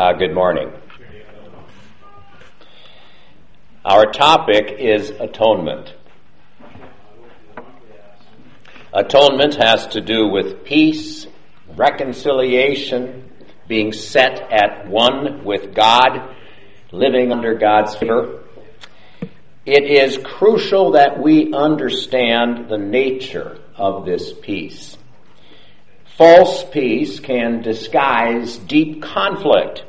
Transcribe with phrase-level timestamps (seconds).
[0.00, 0.72] Uh, good morning.
[3.84, 5.92] Our topic is atonement.
[8.94, 11.26] Atonement has to do with peace,
[11.76, 13.30] reconciliation,
[13.68, 16.34] being set at one with God,
[16.92, 18.44] living under God's favor.
[19.66, 24.96] It is crucial that we understand the nature of this peace.
[26.16, 29.84] False peace can disguise deep conflict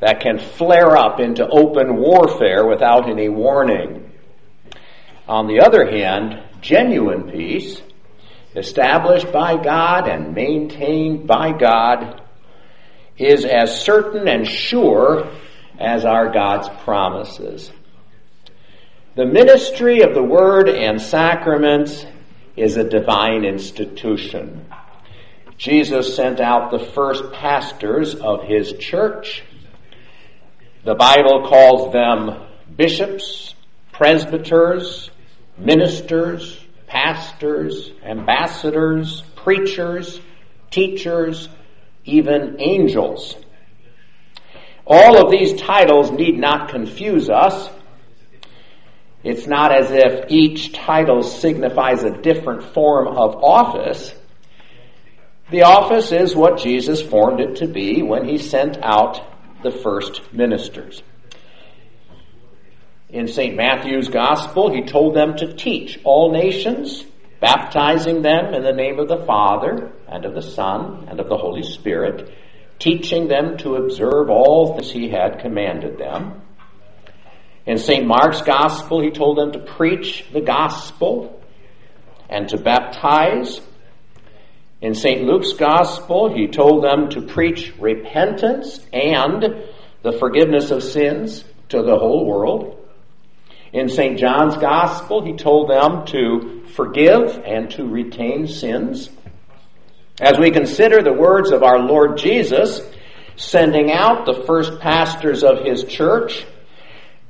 [0.00, 4.10] that can flare up into open warfare without any warning.
[5.28, 7.80] On the other hand, genuine peace
[8.54, 12.22] established by God and maintained by God,
[13.16, 15.30] is as certain and sure
[15.78, 17.70] as are God's promises.
[19.14, 22.06] The ministry of the Word and sacraments
[22.56, 24.66] is a divine institution.
[25.58, 29.42] Jesus sent out the first pastors of his church.
[30.82, 32.42] The Bible calls them
[32.74, 33.54] bishops,
[33.92, 35.10] presbyters,
[35.58, 40.20] ministers, pastors, ambassadors, preachers,
[40.70, 41.50] teachers,
[42.06, 43.36] even angels.
[44.86, 47.68] All of these titles need not confuse us.
[49.22, 54.14] It's not as if each title signifies a different form of office.
[55.50, 59.20] The office is what Jesus formed it to be when he sent out
[59.62, 61.02] the first ministers.
[63.08, 63.56] In St.
[63.56, 67.04] Matthew's Gospel, he told them to teach all nations,
[67.40, 71.36] baptizing them in the name of the Father, and of the Son, and of the
[71.36, 72.32] Holy Spirit,
[72.78, 76.40] teaching them to observe all things he had commanded them.
[77.66, 78.06] In St.
[78.06, 81.42] Mark's Gospel, he told them to preach the gospel
[82.28, 83.60] and to baptize.
[84.80, 85.24] In St.
[85.24, 89.64] Luke's Gospel, he told them to preach repentance and
[90.02, 92.78] the forgiveness of sins to the whole world.
[93.74, 94.18] In St.
[94.18, 99.10] John's Gospel, he told them to forgive and to retain sins.
[100.18, 102.80] As we consider the words of our Lord Jesus
[103.36, 106.46] sending out the first pastors of his church,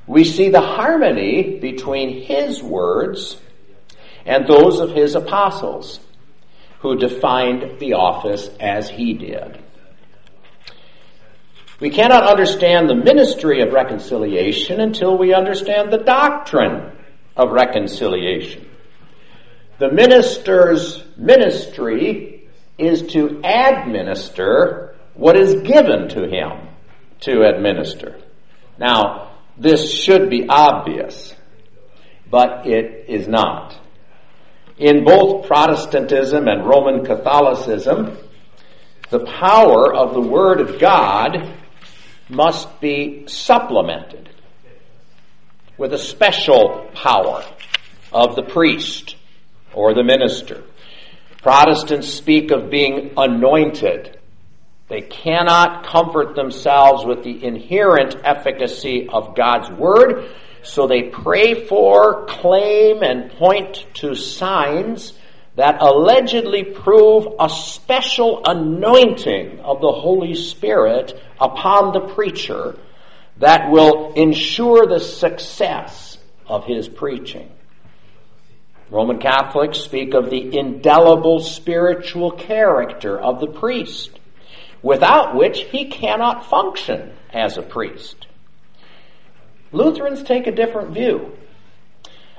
[0.07, 3.37] we see the harmony between his words
[4.25, 5.99] and those of his apostles
[6.81, 9.63] who defined the office as he did.
[11.81, 16.93] We cannot understand the ministry of reconciliation until we understand the doctrine
[17.37, 18.69] of reconciliation.
[19.79, 26.69] The minister's ministry is to administer what is given to him
[27.21, 28.19] to administer.
[28.79, 31.35] Now, this should be obvious,
[32.31, 33.80] but it is not.
[34.81, 38.17] In both Protestantism and Roman Catholicism,
[39.11, 41.55] the power of the Word of God
[42.31, 44.31] must be supplemented
[45.77, 47.45] with a special power
[48.11, 49.17] of the priest
[49.75, 50.63] or the minister.
[51.43, 54.19] Protestants speak of being anointed.
[54.89, 60.31] They cannot comfort themselves with the inherent efficacy of God's Word,
[60.63, 65.15] so they pray for, claim, and point to signs
[65.57, 72.77] that allegedly prove a special anointing of the Holy Spirit upon the preacher
[73.39, 77.51] that will ensure the success of his preaching.
[78.91, 84.19] Roman Catholics speak of the indelible spiritual character of the priest,
[84.83, 88.27] without which he cannot function as a priest.
[89.73, 91.37] Lutherans take a different view.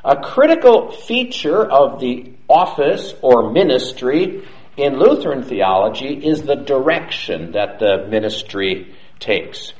[0.03, 7.80] A critical feature of the office or ministry in Lutheran theology is the direction that
[7.80, 9.74] the ministry takes.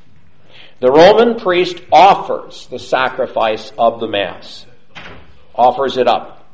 [0.80, 4.66] The Roman priest offers the sacrifice of the Mass,
[5.54, 6.48] offers it up.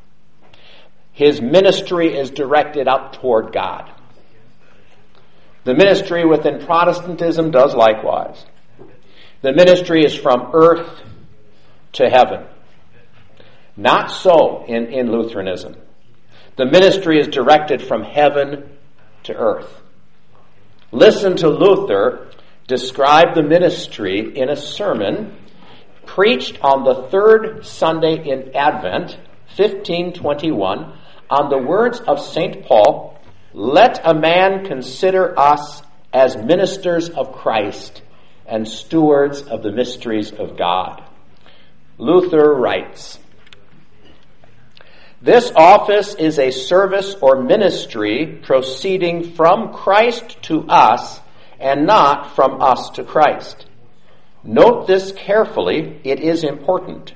[1.14, 3.91] His ministry is directed up toward God.
[5.64, 8.46] The ministry within Protestantism does likewise.
[9.41, 11.03] The ministry is from earth
[11.93, 12.45] to heaven.
[13.75, 15.75] Not so in, in Lutheranism.
[16.55, 18.69] The ministry is directed from heaven
[19.23, 19.81] to earth.
[20.91, 22.31] Listen to Luther
[22.66, 25.35] describe the ministry in a sermon
[26.05, 29.11] preached on the third Sunday in Advent,
[29.55, 30.93] 1521,
[31.29, 32.66] on the words of St.
[32.66, 33.19] Paul,
[33.53, 35.83] Let a man consider us
[36.13, 38.01] as ministers of Christ
[38.47, 41.03] and stewards of the mysteries of God.
[41.97, 43.20] Luther writes,
[45.22, 51.20] this office is a service or ministry proceeding from Christ to us
[51.59, 53.66] and not from us to Christ.
[54.44, 57.16] Note this carefully, it is important.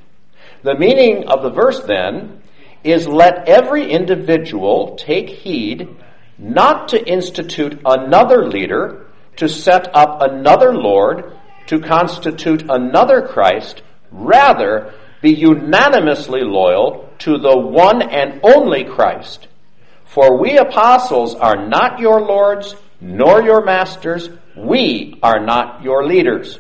[0.64, 2.42] The meaning of the verse then
[2.84, 5.88] is let every individual take heed
[6.40, 9.06] not to institute another leader,
[9.42, 11.36] to set up another Lord,
[11.66, 19.48] to constitute another Christ, rather be unanimously loyal to the one and only Christ.
[20.06, 24.30] For we apostles are not your lords, nor your masters.
[24.56, 26.60] We are not your leaders.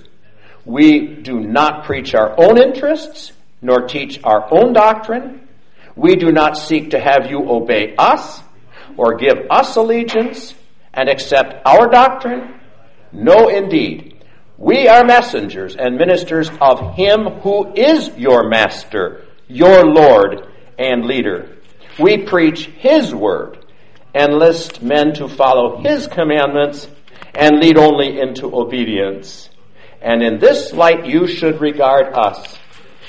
[0.65, 3.31] We do not preach our own interests,
[3.61, 5.47] nor teach our own doctrine.
[5.95, 8.41] We do not seek to have you obey us,
[8.97, 10.55] or give us allegiance,
[10.95, 12.55] and accept our doctrine.
[13.13, 14.23] No, indeed.
[14.57, 20.47] We are messengers and ministers of Him who is your Master, your Lord,
[20.77, 21.57] and leader.
[21.99, 23.65] We preach His word,
[24.13, 26.87] and enlist men to follow His commandments,
[27.33, 29.49] and lead only into obedience.
[29.99, 32.57] And in this light you should regard us,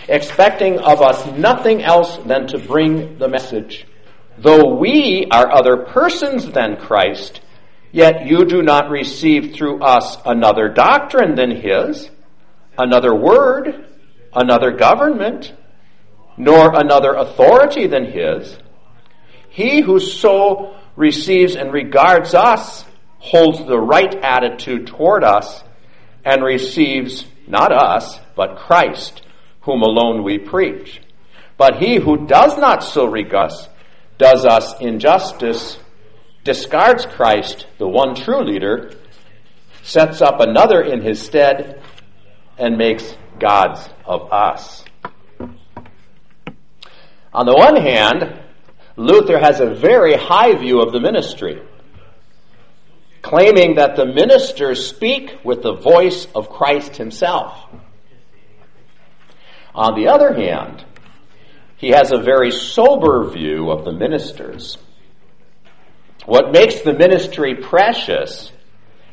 [0.08, 3.86] expecting of us nothing else than to bring the message.
[4.38, 7.41] Though we are other persons than Christ,
[7.92, 12.10] yet you do not receive through us another doctrine than His,
[12.76, 13.86] another word,
[14.34, 15.52] another government,
[16.36, 18.56] nor another authority than His.
[19.50, 22.84] He who so receives and regards us
[23.18, 25.62] holds the right attitude toward us
[26.24, 29.22] and receives not us, but Christ,
[29.62, 31.00] whom alone we preach.
[31.56, 33.68] But he who does not so regard us,
[34.18, 35.78] does us injustice,
[36.44, 38.94] discards Christ, the one true leader,
[39.82, 41.82] sets up another in his stead,
[42.58, 44.84] and makes gods of us.
[47.34, 48.40] On the one hand,
[48.96, 51.62] Luther has a very high view of the ministry
[53.22, 57.66] claiming that the ministers speak with the voice of Christ himself.
[59.74, 60.84] On the other hand,
[61.76, 64.76] he has a very sober view of the ministers.
[66.26, 68.52] What makes the ministry precious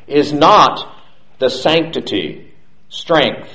[0.06, 0.96] is not
[1.38, 2.52] the sanctity,
[2.88, 3.50] strength,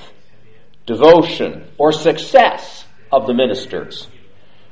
[0.86, 4.08] devotion, or success of the ministers.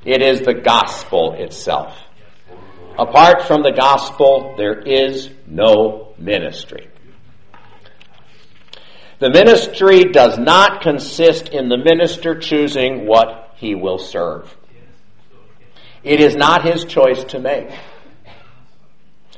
[0.06, 1.98] It is the gospel itself.
[2.98, 6.90] Apart from the gospel, there is no ministry.
[9.20, 14.54] The ministry does not consist in the minister choosing what he will serve.
[16.04, 17.70] It is not his choice to make.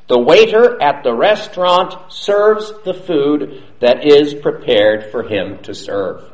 [0.07, 6.31] The waiter at the restaurant serves the food that is prepared for him to serve.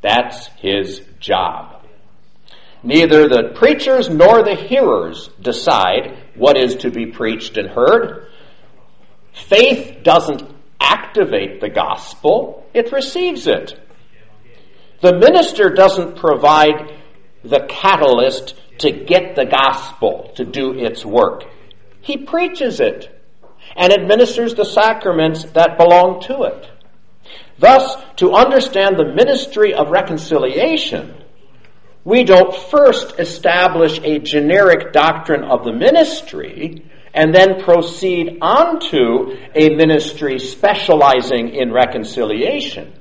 [0.00, 1.84] That's his job.
[2.82, 8.26] Neither the preachers nor the hearers decide what is to be preached and heard.
[9.32, 10.42] Faith doesn't
[10.80, 13.78] activate the gospel, it receives it.
[15.00, 16.98] The minister doesn't provide
[17.44, 21.44] the catalyst to get the gospel to do its work.
[22.02, 23.08] He preaches it
[23.76, 26.68] and administers the sacraments that belong to it.
[27.58, 31.14] Thus, to understand the ministry of reconciliation,
[32.04, 36.84] we don't first establish a generic doctrine of the ministry
[37.14, 42.92] and then proceed onto a ministry specializing in reconciliation.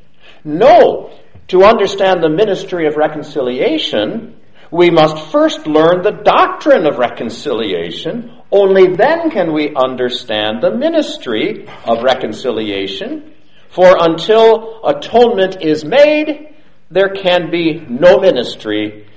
[0.44, 4.36] No, to understand the ministry of reconciliation,
[4.72, 8.38] we must first learn the doctrine of reconciliation.
[8.52, 13.34] Only then can we understand the ministry of reconciliation.
[13.70, 16.56] For until atonement is made,
[16.90, 19.08] there can be no ministry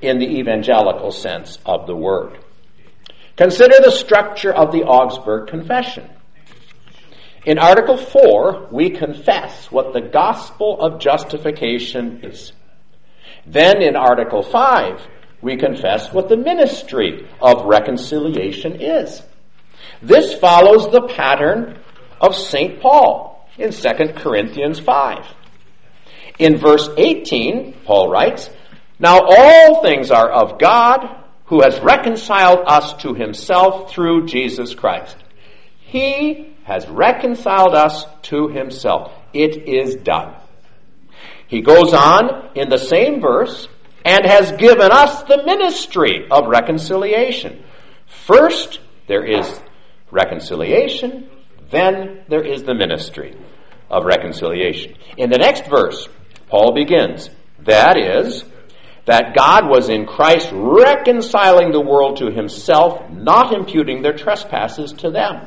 [0.00, 2.38] in the evangelical sense of the word.
[3.36, 6.08] Consider the structure of the Augsburg Confession.
[7.44, 12.52] In Article 4, we confess what the gospel of justification is.
[13.46, 15.06] Then in Article 5,
[15.42, 19.22] we confess what the ministry of reconciliation is.
[20.02, 21.78] This follows the pattern
[22.20, 22.80] of St.
[22.80, 25.26] Paul in 2 Corinthians 5.
[26.38, 28.50] In verse 18, Paul writes,
[28.98, 35.16] Now all things are of God, who has reconciled us to himself through Jesus Christ.
[35.80, 39.12] He has reconciled us to himself.
[39.32, 40.34] It is done.
[41.54, 43.68] He goes on in the same verse
[44.04, 47.62] and has given us the ministry of reconciliation.
[48.26, 49.60] First, there is
[50.10, 51.30] reconciliation,
[51.70, 53.36] then there is the ministry
[53.88, 54.96] of reconciliation.
[55.16, 56.08] In the next verse,
[56.48, 57.30] Paul begins.
[57.60, 58.44] That is,
[59.04, 65.12] that God was in Christ reconciling the world to himself, not imputing their trespasses to
[65.12, 65.46] them.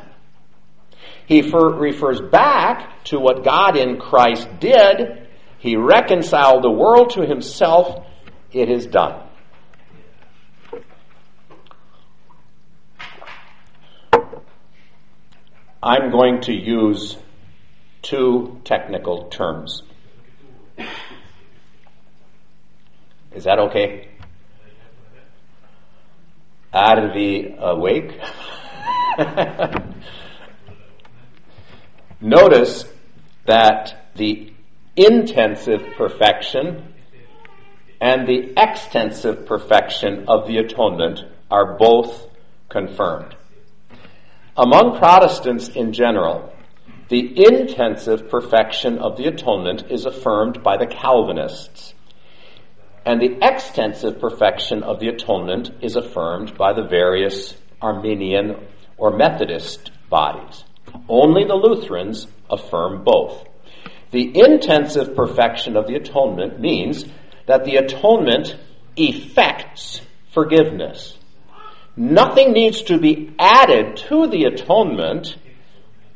[1.25, 5.26] He refers back to what God in Christ did.
[5.67, 8.05] He reconciled the world to himself.
[8.53, 9.21] It is done.
[15.83, 17.17] I'm going to use
[18.01, 19.83] two technical terms.
[23.35, 24.07] Is that okay?
[26.71, 28.17] Are we awake?
[32.21, 32.85] Notice
[33.45, 34.53] that the
[34.97, 36.93] intensive perfection
[38.01, 42.27] and the extensive perfection of the atonement are both
[42.69, 43.35] confirmed.
[44.55, 46.53] Among Protestants in general,
[47.09, 51.93] the intensive perfection of the atonement is affirmed by the Calvinists,
[53.05, 58.57] and the extensive perfection of the atonement is affirmed by the various Arminian
[58.97, 60.65] or Methodist bodies.
[61.07, 63.47] Only the Lutherans affirm both.
[64.17, 67.05] The intensive perfection of the atonement means
[67.45, 68.55] that the atonement
[68.95, 71.15] effects forgiveness.
[71.95, 75.37] Nothing needs to be added to the atonement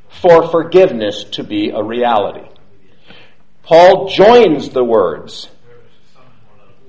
[0.10, 2.50] for forgiveness to be a reality.
[3.62, 5.48] Paul joins the words,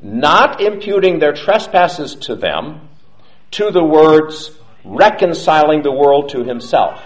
[0.01, 2.89] not imputing their trespasses to them,
[3.51, 4.51] to the words,
[4.83, 7.03] reconciling the world to himself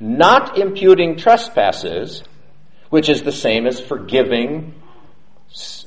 [0.00, 2.22] not imputing trespasses,
[2.90, 4.74] which is the same as forgiving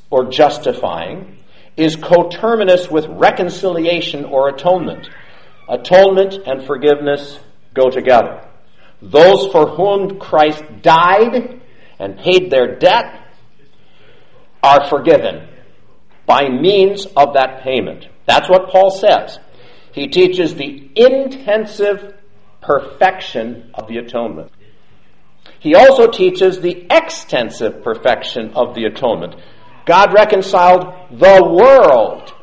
[0.09, 1.37] or justifying,
[1.77, 5.09] is coterminous with reconciliation or atonement.
[5.69, 7.39] Atonement and forgiveness
[7.73, 8.45] go together.
[9.01, 11.61] Those for whom Christ died
[11.97, 13.33] and paid their debt
[14.61, 15.47] are forgiven
[16.25, 18.07] by means of that payment.
[18.25, 19.39] That's what Paul says.
[19.91, 22.15] He teaches the intensive
[22.61, 24.51] perfection of the atonement.
[25.61, 29.35] He also teaches the extensive perfection of the atonement.
[29.85, 32.33] God reconciled the world,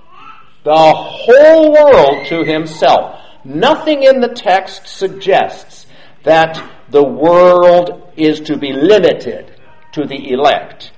[0.63, 3.21] the whole world to himself.
[3.45, 5.87] Nothing in the text suggests
[6.23, 9.53] that the world is to be limited
[9.93, 10.93] to the elect.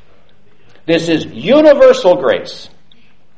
[0.86, 2.68] This is universal grace.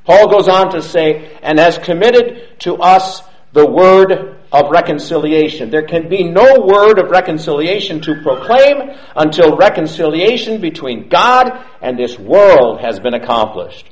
[0.05, 3.23] Paul goes on to say, and has committed to us
[3.53, 5.71] the word of reconciliation.
[5.71, 12.19] There can be no word of reconciliation to proclaim until reconciliation between God and this
[12.19, 13.89] world has been accomplished.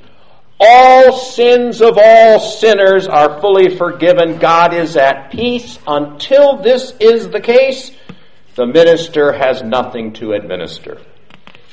[0.60, 4.38] All sins of all sinners are fully forgiven.
[4.38, 5.78] God is at peace.
[5.86, 7.92] Until this is the case,
[8.56, 11.00] the minister has nothing to administer.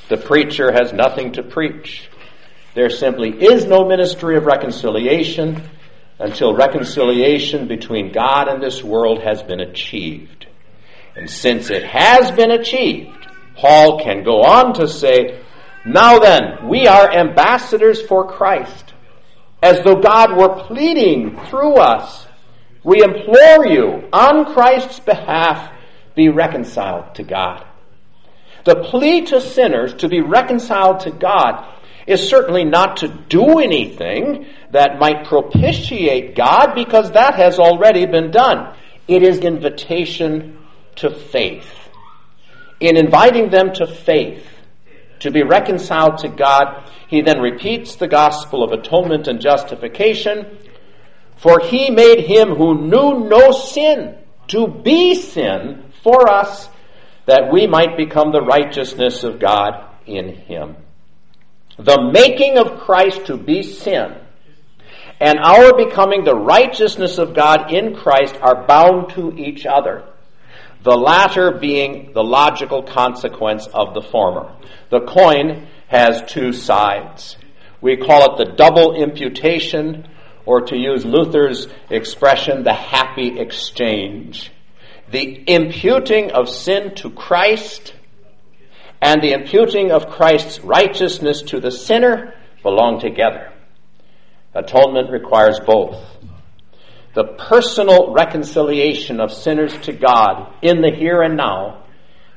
[0.07, 2.09] The preacher has nothing to preach.
[2.75, 5.61] There simply is no ministry of reconciliation
[6.19, 10.47] until reconciliation between God and this world has been achieved.
[11.15, 15.41] And since it has been achieved, Paul can go on to say,
[15.85, 18.93] Now then, we are ambassadors for Christ,
[19.61, 22.27] as though God were pleading through us.
[22.83, 25.73] We implore you, on Christ's behalf,
[26.15, 27.65] be reconciled to God.
[28.65, 31.73] The plea to sinners to be reconciled to God
[32.05, 38.31] is certainly not to do anything that might propitiate God because that has already been
[38.31, 38.75] done.
[39.07, 40.57] It is invitation
[40.97, 41.71] to faith.
[42.79, 44.45] In inviting them to faith,
[45.19, 50.57] to be reconciled to God, he then repeats the gospel of atonement and justification.
[51.37, 54.17] For he made him who knew no sin
[54.49, 56.69] to be sin for us,
[57.25, 60.77] that we might become the righteousness of God in him
[61.77, 64.15] the making of Christ to be sin
[65.19, 70.03] and our becoming the righteousness of God in Christ are bound to each other.
[70.83, 74.55] The latter being the logical consequence of the former.
[74.89, 77.35] The coin has two sides.
[77.81, 80.07] We call it the double imputation,
[80.45, 84.51] or to use Luther's expression, the happy exchange.
[85.11, 87.93] The imputing of sin to Christ
[89.01, 92.33] and the imputing of Christ's righteousness to the sinner
[92.63, 93.51] belong together.
[94.57, 96.03] Atonement requires both.
[97.13, 101.83] The personal reconciliation of sinners to God in the here and now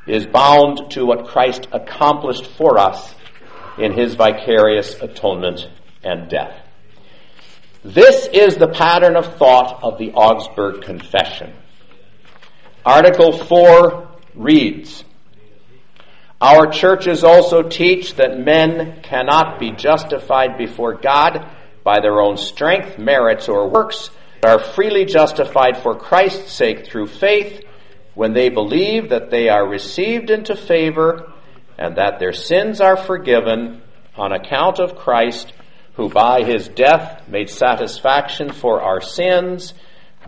[0.06, 3.14] is bound to what Christ accomplished for us
[3.78, 5.66] in his vicarious atonement
[6.04, 6.54] and death.
[7.82, 11.54] This is the pattern of thought of the Augsburg Confession.
[12.84, 15.04] Article 4 reads,
[16.40, 21.46] our churches also teach that men cannot be justified before God
[21.90, 24.10] by their own strength, merits, or works,
[24.44, 27.64] are freely justified for Christ's sake through faith,
[28.14, 31.32] when they believe that they are received into favor
[31.76, 33.82] and that their sins are forgiven
[34.16, 35.52] on account of Christ,
[35.94, 39.74] who by his death made satisfaction for our sins,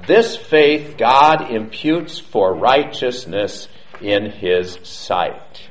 [0.08, 3.68] this faith God imputes for righteousness
[4.00, 5.68] in his sight.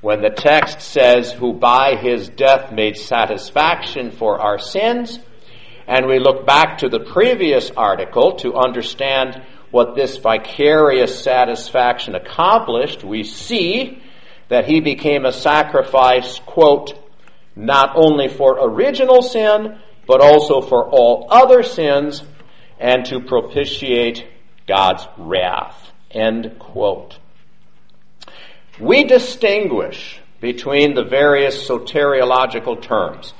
[0.00, 5.18] When the text says, who by his death made satisfaction for our sins,
[5.86, 13.04] and we look back to the previous article to understand what this vicarious satisfaction accomplished,
[13.04, 14.02] we see
[14.48, 16.94] that he became a sacrifice, quote,
[17.54, 22.22] not only for original sin, but also for all other sins,
[22.78, 24.26] and to propitiate
[24.66, 25.92] God's wrath.
[26.10, 27.18] End quote.
[28.80, 33.34] We distinguish between the various soteriological terms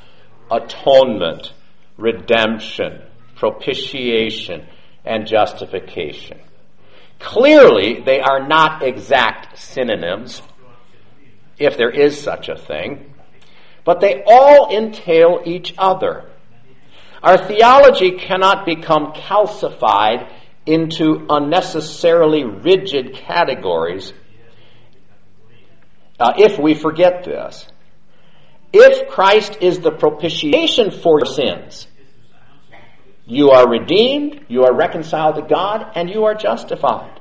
[0.50, 1.52] atonement,
[1.96, 3.00] redemption,
[3.36, 4.66] propitiation,
[5.04, 6.40] and justification.
[7.20, 10.42] Clearly, they are not exact synonyms,
[11.58, 13.14] if there is such a thing,
[13.84, 16.24] but they all entail each other.
[17.22, 20.28] Our theology cannot become calcified
[20.66, 24.12] into unnecessarily rigid categories
[26.20, 27.66] uh, if we forget this.
[28.72, 31.88] If Christ is the propitiation for your sins,
[33.26, 37.20] you are redeemed, you are reconciled to God, and you are justified.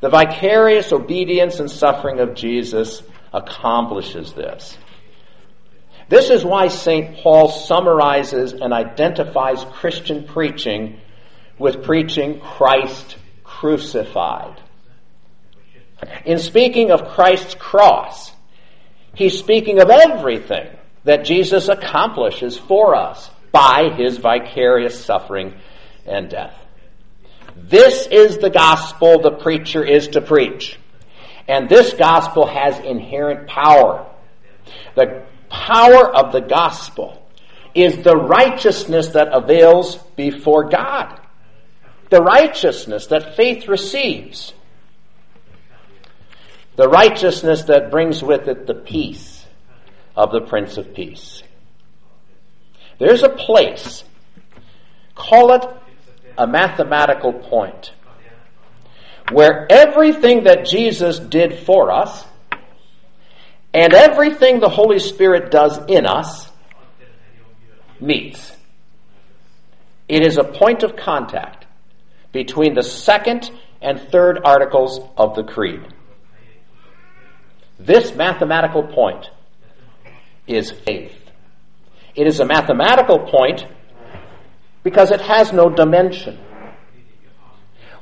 [0.00, 3.02] The vicarious obedience and suffering of Jesus
[3.32, 4.76] accomplishes this.
[6.08, 7.18] This is why St.
[7.18, 11.00] Paul summarizes and identifies Christian preaching
[11.58, 14.60] with preaching Christ crucified.
[16.24, 18.32] In speaking of Christ's cross,
[19.14, 20.68] he's speaking of everything
[21.04, 25.54] that Jesus accomplishes for us by his vicarious suffering
[26.06, 26.54] and death.
[27.56, 30.78] This is the gospel the preacher is to preach.
[31.48, 34.06] And this gospel has inherent power.
[34.94, 37.26] The power of the gospel
[37.74, 41.20] is the righteousness that avails before God.
[42.10, 44.52] The righteousness that faith receives.
[46.78, 49.44] The righteousness that brings with it the peace
[50.14, 51.42] of the Prince of Peace.
[53.00, 54.04] There's a place,
[55.16, 55.64] call it
[56.38, 57.90] a mathematical point,
[59.32, 62.24] where everything that Jesus did for us
[63.74, 66.48] and everything the Holy Spirit does in us
[67.98, 68.52] meets.
[70.06, 71.66] It is a point of contact
[72.30, 73.50] between the second
[73.82, 75.84] and third articles of the Creed.
[77.78, 79.30] This mathematical point
[80.46, 81.14] is faith.
[82.14, 83.66] It is a mathematical point
[84.82, 86.38] because it has no dimension.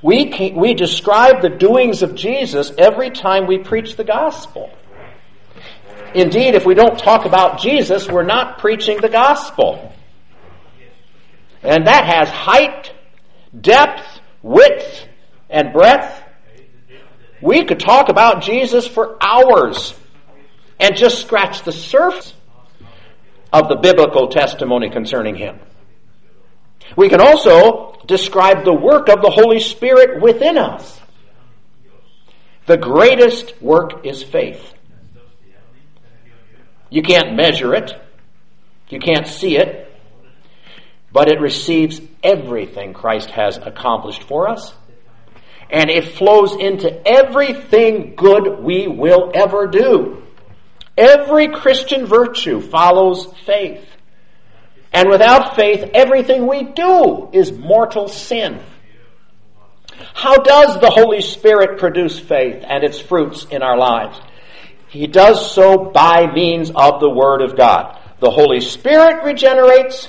[0.03, 4.71] We, can, we describe the doings of Jesus every time we preach the gospel.
[6.15, 9.93] Indeed, if we don't talk about Jesus, we're not preaching the gospel.
[11.63, 12.93] And that has height,
[13.59, 15.07] depth, width,
[15.51, 16.23] and breadth.
[17.41, 19.95] We could talk about Jesus for hours
[20.81, 22.35] and just scratch the surface
[23.53, 25.59] of the biblical testimony concerning him.
[26.97, 31.01] We can also describe the work of the Holy Spirit within us.
[32.67, 34.75] The greatest work is faith.
[36.91, 37.95] You can't measure it.
[38.89, 39.93] You can't see it.
[41.13, 44.75] But it receives everything Christ has accomplished for us.
[45.71, 50.23] And it flows into everything good we will ever do.
[50.97, 53.85] Every Christian virtue follows faith.
[54.93, 58.61] And without faith, everything we do is mortal sin.
[60.15, 64.19] How does the Holy Spirit produce faith and its fruits in our lives?
[64.89, 67.99] He does so by means of the Word of God.
[68.21, 70.09] The Holy Spirit regenerates,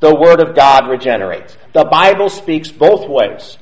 [0.00, 1.56] the Word of God regenerates.
[1.74, 3.58] The Bible speaks both ways.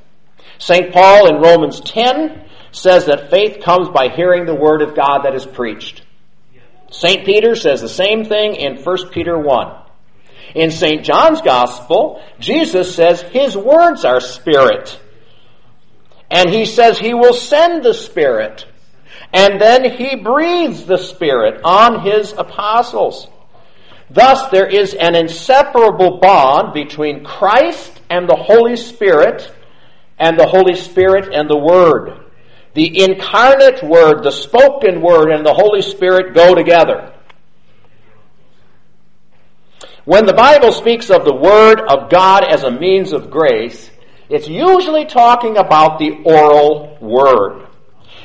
[0.60, 0.92] St.
[0.92, 5.34] Paul in Romans 10 says that faith comes by hearing the Word of God that
[5.34, 6.02] is preached.
[6.92, 7.26] St.
[7.26, 9.76] Peter says the same thing in 1 Peter 1.
[10.54, 11.04] In St.
[11.04, 15.00] John's Gospel, Jesus says his words are spirit.
[16.30, 18.64] And he says he will send the Spirit
[19.32, 23.28] and then he breathes the Spirit on his apostles.
[24.10, 29.52] Thus, there is an inseparable bond between Christ and the Holy Spirit,
[30.20, 32.26] and the Holy Spirit and the Word.
[32.74, 37.12] The incarnate Word, the spoken Word, and the Holy Spirit go together.
[40.04, 43.90] When the Bible speaks of the Word of God as a means of grace,
[44.28, 47.66] it's usually talking about the oral word.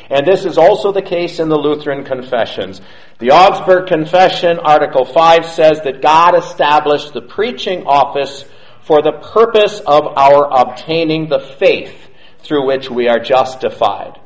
[0.09, 2.79] And this is also the case in the Lutheran confessions.
[3.17, 8.45] The Augsburg Confession, Article 5, says that God established the preaching office
[8.85, 14.19] for the purpose of our obtaining the faith through which we are justified.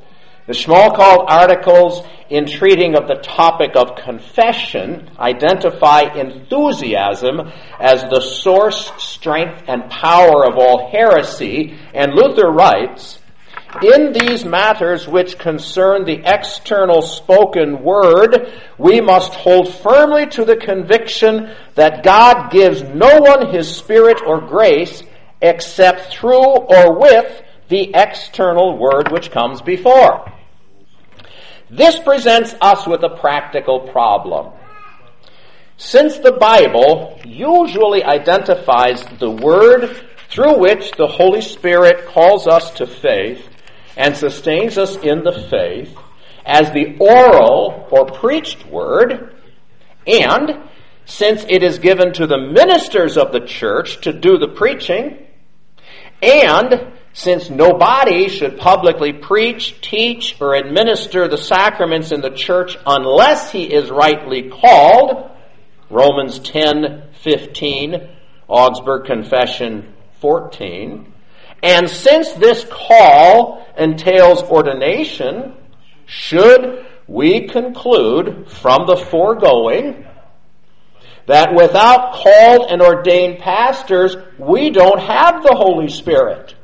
[0.47, 8.91] The Schmalkald articles in treating of the topic of confession identify enthusiasm as the source,
[8.97, 13.18] strength, and power of all heresy, and Luther writes,
[13.81, 20.57] in these matters which concern the external spoken word, we must hold firmly to the
[20.57, 25.03] conviction that God gives no one his spirit or grace
[25.41, 30.29] except through or with the external word which comes before.
[31.69, 34.53] This presents us with a practical problem.
[35.77, 39.95] Since the Bible usually identifies the word
[40.29, 43.48] through which the Holy Spirit calls us to faith
[43.99, 45.95] and sustains us in the faith
[46.45, 49.35] as the oral or preached word,
[50.07, 50.63] and
[51.05, 55.27] since it is given to the ministers of the church to do the preaching,
[56.21, 63.51] and since nobody should publicly preach, teach, or administer the sacraments in the church unless
[63.51, 65.29] he is rightly called,
[65.89, 68.09] Romans 10, 15,
[68.47, 71.13] Augsburg Confession 14,
[71.61, 75.55] and since this call entails ordination,
[76.05, 80.05] should we conclude from the foregoing
[81.25, 86.55] that without called and ordained pastors, we don't have the Holy Spirit?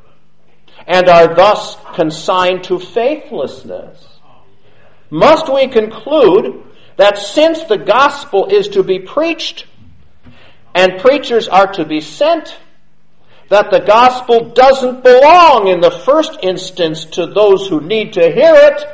[0.86, 4.06] and are thus consigned to faithlessness.
[5.10, 6.62] Must we conclude
[6.96, 9.66] that since the gospel is to be preached
[10.74, 12.56] and preachers are to be sent,
[13.48, 18.54] that the gospel doesn't belong in the first instance to those who need to hear
[18.54, 18.84] it,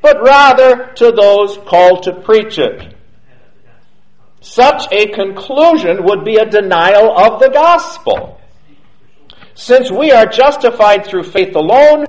[0.00, 2.94] but rather to those called to preach it.
[4.40, 8.40] Such a conclusion would be a denial of the gospel.
[9.54, 12.06] Since we are justified through faith alone,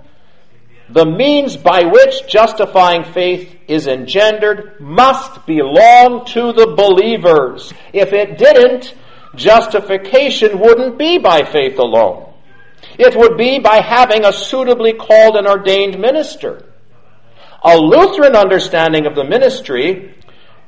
[0.89, 7.73] the means by which justifying faith is engendered must belong to the believers.
[7.93, 8.93] If it didn't,
[9.35, 12.33] justification wouldn't be by faith alone.
[12.97, 16.65] It would be by having a suitably called and ordained minister.
[17.63, 20.15] A Lutheran understanding of the ministry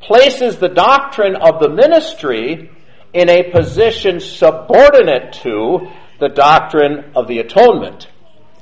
[0.02, 2.72] places the doctrine of the ministry
[3.14, 5.88] in a position subordinate to
[6.20, 8.08] the doctrine of the atonement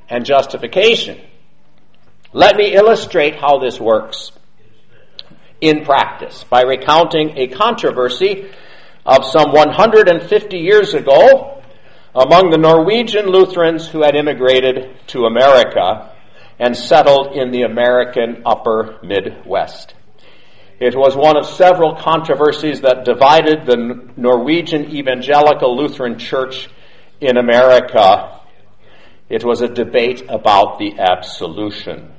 [0.09, 1.19] and justification.
[2.33, 4.31] Let me illustrate how this works
[5.61, 8.49] in practice by recounting a controversy
[9.05, 11.61] of some 150 years ago
[12.15, 16.13] among the Norwegian Lutherans who had immigrated to America
[16.59, 19.95] and settled in the American upper Midwest.
[20.79, 26.69] It was one of several controversies that divided the Norwegian Evangelical Lutheran Church
[27.19, 28.41] in America,
[29.29, 32.11] it was a debate about the absolution.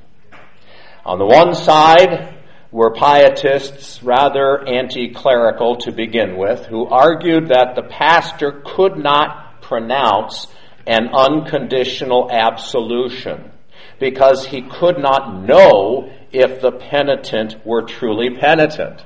[1.05, 2.34] On the one side
[2.75, 10.47] were pietists, rather anti-clerical to begin with, who argued that the pastor could not pronounce
[10.85, 13.49] an unconditional absolution
[13.97, 19.01] because he could not know if the penitent were truly penitent.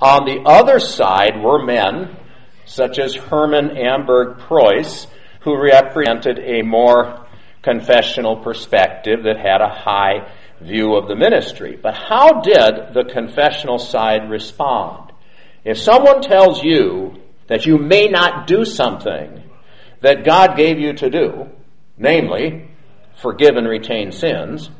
[0.00, 2.16] On the other side were men
[2.64, 5.08] such as Herman Amberg Preus,
[5.40, 7.26] who represented a more
[7.60, 11.78] confessional perspective that had a high view of the ministry.
[11.80, 15.12] But how did the confessional side respond?
[15.64, 19.42] If someone tells you that you may not do something
[20.00, 21.48] that God gave you to do,
[21.96, 22.68] namely,
[23.16, 24.70] forgive and retain sins,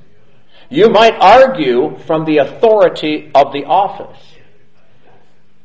[0.69, 4.21] you might argue from the authority of the office.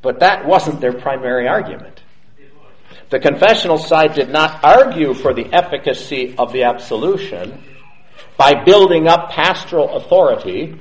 [0.01, 2.01] But that wasn't their primary argument.
[3.09, 7.63] The confessional side did not argue for the efficacy of the absolution
[8.39, 10.79] by building up pastoral authority,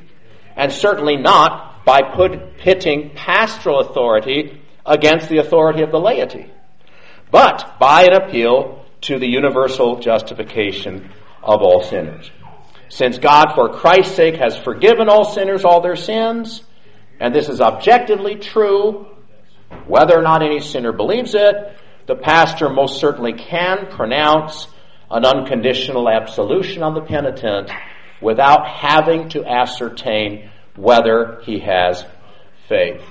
[0.54, 6.46] and certainly not by put, pitting pastoral authority against the authority of the laity,
[7.32, 11.10] but by an appeal to the universal justification
[11.42, 12.30] of all sinners.
[12.90, 16.62] Since God, for Christ's sake, has forgiven all sinners all their sins,
[17.18, 19.08] and this is objectively true,
[19.88, 21.54] whether or not any sinner believes it,
[22.06, 24.68] the pastor most certainly can pronounce
[25.10, 27.70] an unconditional absolution on the penitent
[28.20, 32.04] without having to ascertain whether he has
[32.68, 33.02] faith.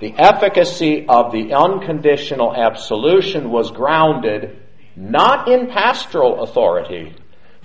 [0.00, 4.60] The efficacy of the unconditional absolution was grounded
[4.96, 7.14] not in pastoral authority,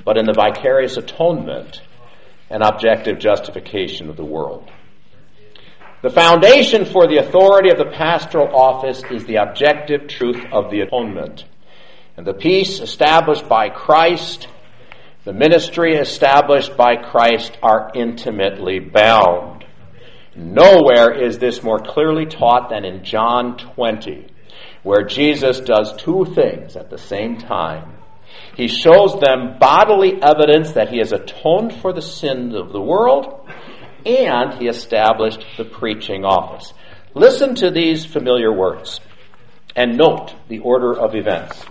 [0.04, 1.82] but in the vicarious atonement
[2.50, 4.70] and objective justification of the world.
[6.02, 10.82] The foundation for the authority of the pastoral office is the objective truth of the
[10.82, 11.44] atonement.
[12.20, 14.50] And the peace established by Christ,
[15.24, 19.64] the ministry established by Christ are intimately bound.
[20.36, 24.28] Nowhere is this more clearly taught than in John 20,
[24.84, 27.94] where Jesus does two things at the same time.
[28.58, 33.50] He shows them bodily evidence that he has atoned for the sins of the world,
[34.06, 36.74] and he established the preaching office.
[37.14, 39.00] Listen to these familiar words
[39.74, 41.64] and note the order of events.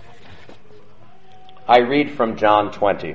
[1.69, 3.13] I read from John 20.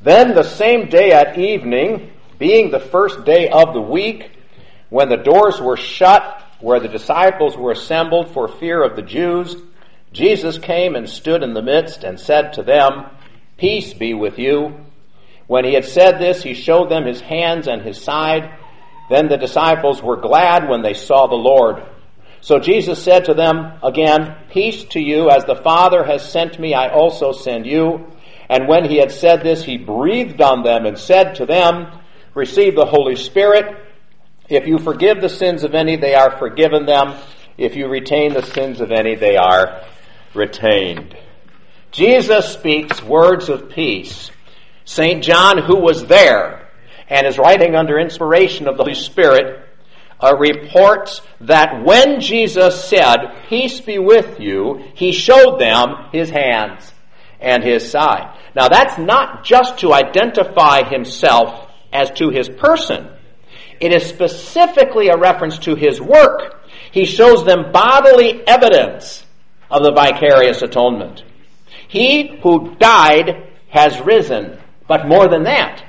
[0.00, 4.30] Then the same day at evening, being the first day of the week,
[4.88, 9.56] when the doors were shut where the disciples were assembled for fear of the Jews,
[10.12, 13.06] Jesus came and stood in the midst and said to them,
[13.56, 14.76] Peace be with you.
[15.48, 18.48] When he had said this, he showed them his hands and his side.
[19.10, 21.82] Then the disciples were glad when they saw the Lord.
[22.48, 26.72] So Jesus said to them again, Peace to you, as the Father has sent me,
[26.72, 28.06] I also send you.
[28.48, 32.00] And when he had said this, he breathed on them and said to them,
[32.34, 33.76] Receive the Holy Spirit.
[34.48, 37.18] If you forgive the sins of any, they are forgiven them.
[37.58, 39.84] If you retain the sins of any, they are
[40.32, 41.18] retained.
[41.90, 44.30] Jesus speaks words of peace.
[44.86, 45.22] St.
[45.22, 46.70] John, who was there
[47.10, 49.67] and is writing under inspiration of the Holy Spirit,
[50.20, 53.16] uh, reports that when Jesus said,
[53.48, 56.92] Peace be with you, he showed them his hands
[57.40, 58.36] and his side.
[58.54, 63.08] Now that's not just to identify himself as to his person.
[63.80, 66.64] It is specifically a reference to his work.
[66.90, 69.24] He shows them bodily evidence
[69.70, 71.22] of the vicarious atonement.
[71.86, 75.84] He who died has risen, but more than that,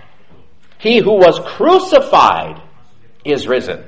[0.78, 2.62] he who was crucified
[3.26, 3.84] is risen.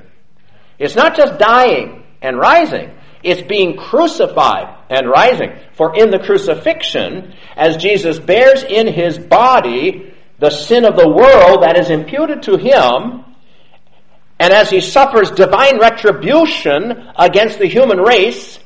[0.82, 2.90] It's not just dying and rising,
[3.22, 5.52] it's being crucified and rising.
[5.74, 11.62] For in the crucifixion, as Jesus bears in his body the sin of the world
[11.62, 13.24] that is imputed to him,
[14.40, 18.58] and as he suffers divine retribution against the human race,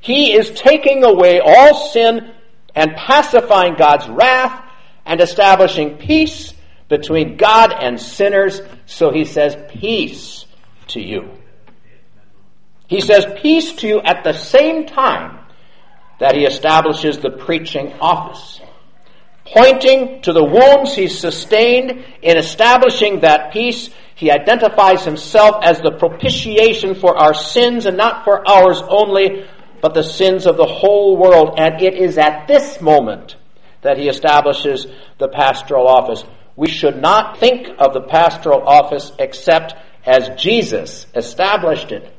[0.00, 2.32] he is taking away all sin
[2.74, 4.64] and pacifying God's wrath
[5.04, 6.54] and establishing peace
[6.88, 8.62] between God and sinners.
[8.86, 10.46] So he says, Peace
[10.88, 11.37] to you.
[12.88, 15.38] He says, Peace to you at the same time
[16.18, 18.60] that he establishes the preaching office.
[19.44, 25.92] Pointing to the wounds he sustained in establishing that peace, he identifies himself as the
[25.92, 29.46] propitiation for our sins and not for ours only,
[29.80, 31.54] but the sins of the whole world.
[31.56, 33.36] And it is at this moment
[33.82, 34.86] that he establishes
[35.18, 36.24] the pastoral office.
[36.56, 39.74] We should not think of the pastoral office except
[40.04, 42.12] as Jesus established it.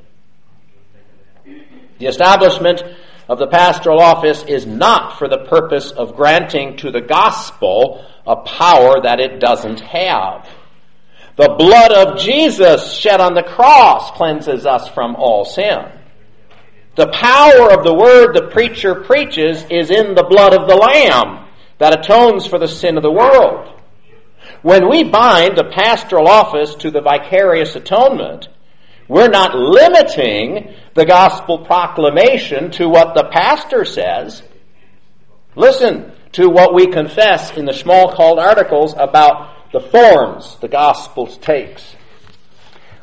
[1.99, 2.81] The establishment
[3.27, 8.37] of the pastoral office is not for the purpose of granting to the gospel a
[8.37, 10.47] power that it doesn't have.
[11.35, 15.91] The blood of Jesus shed on the cross cleanses us from all sin.
[16.95, 21.47] The power of the word the preacher preaches is in the blood of the Lamb
[21.77, 23.79] that atones for the sin of the world.
[24.61, 28.49] When we bind the pastoral office to the vicarious atonement,
[29.09, 34.43] we're not limiting the gospel proclamation to what the pastor says.
[35.55, 41.95] Listen to what we confess in the Schmalkald articles about the forms the gospel takes.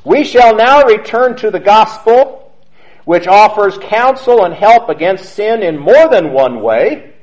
[0.04, 2.54] We shall now return to the gospel,
[3.04, 7.14] which offers counsel and help against sin in more than one way.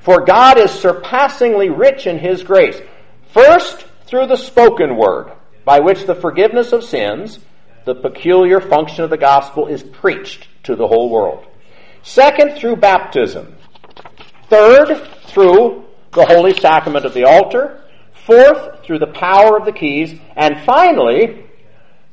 [0.00, 2.80] For God is surpassingly rich in His grace.
[3.32, 5.30] First, through the spoken word,
[5.64, 7.38] by which the forgiveness of sins,
[7.86, 11.46] the peculiar function of the gospel, is preached to the whole world.
[12.02, 13.54] Second, through baptism.
[14.50, 17.82] Third, through the holy sacrament of the altar.
[18.26, 20.18] Fourth, through the power of the keys.
[20.34, 21.46] And finally,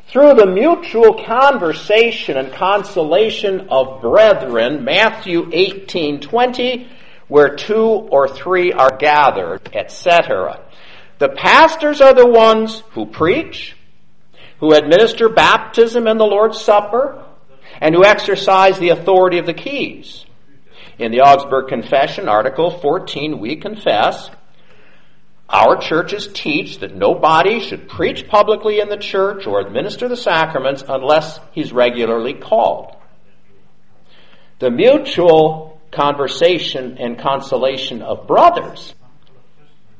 [0.09, 6.87] through the mutual conversation and consolation of brethren, Matthew 18, 20,
[7.27, 10.59] where two or three are gathered, etc.
[11.17, 13.75] The pastors are the ones who preach,
[14.63, 17.21] who administer baptism and the Lord's Supper,
[17.81, 20.25] and who exercise the authority of the keys.
[20.97, 24.29] In the Augsburg Confession, Article 14, we confess
[25.49, 30.81] our churches teach that nobody should preach publicly in the church or administer the sacraments
[30.87, 32.95] unless he's regularly called.
[34.59, 38.95] The mutual conversation and consolation of brothers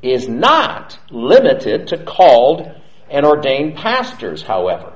[0.00, 4.92] is not limited to called and ordained pastors, however.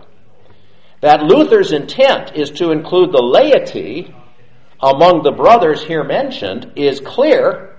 [1.01, 4.15] That Luther's intent is to include the laity
[4.81, 7.77] among the brothers here mentioned is clear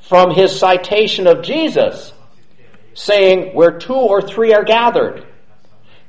[0.00, 2.12] from his citation of Jesus,
[2.94, 5.26] saying, Where two or three are gathered.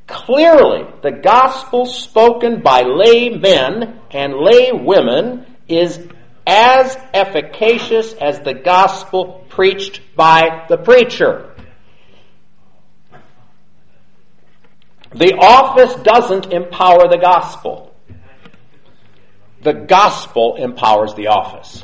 [0.08, 6.00] Clearly, the gospel spoken by lay men and lay women is
[6.48, 11.49] as efficacious as the gospel preached by the preacher.
[15.12, 17.95] The office doesn't empower the gospel.
[19.62, 21.84] The gospel empowers the office.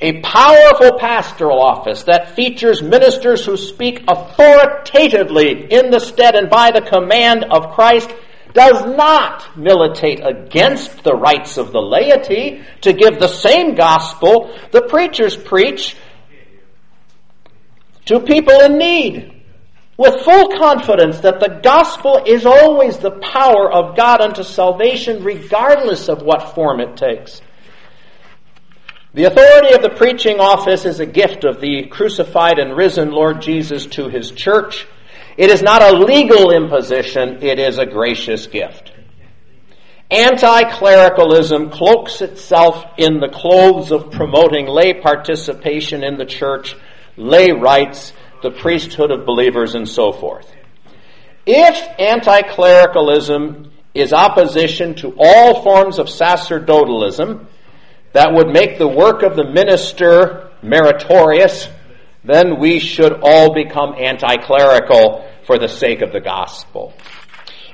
[0.00, 6.70] A powerful pastoral office that features ministers who speak authoritatively in the stead and by
[6.70, 8.10] the command of Christ
[8.52, 14.82] does not militate against the rights of the laity to give the same gospel the
[14.82, 15.96] preachers preach
[18.06, 19.39] to people in need
[20.00, 26.08] with full confidence that the gospel is always the power of God unto salvation regardless
[26.08, 27.42] of what form it takes.
[29.12, 33.42] The authority of the preaching office is a gift of the crucified and risen Lord
[33.42, 34.86] Jesus to his church
[35.36, 38.92] it is not a legal imposition, it is a gracious gift.
[40.10, 46.74] Anti-clericalism cloaks itself in the clothes of promoting lay participation in the church,
[47.16, 50.50] lay rights, the priesthood of believers, and so forth.
[51.46, 57.46] If anti-clericalism is opposition to all forms of sacerdotalism
[58.12, 61.68] that would make the work of the minister meritorious,
[62.24, 66.92] then we should all become anti-clerical for the sake of the gospel.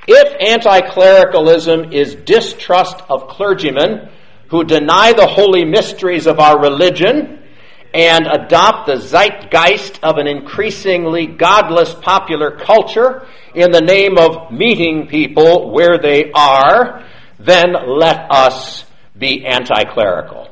[0.07, 4.09] If anti-clericalism is distrust of clergymen
[4.49, 7.43] who deny the holy mysteries of our religion
[7.93, 15.07] and adopt the zeitgeist of an increasingly godless popular culture in the name of meeting
[15.07, 17.05] people where they are,
[17.39, 18.85] then let us
[19.17, 20.49] be anti-clerical.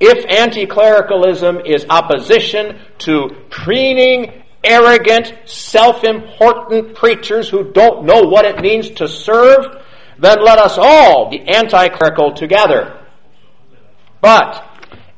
[0.00, 8.90] If anti-clericalism is opposition to preening, arrogant, self-important preachers who don't know what it means
[8.92, 9.66] to serve,
[10.18, 12.98] then let us all be anti-clerical together.
[14.20, 14.69] But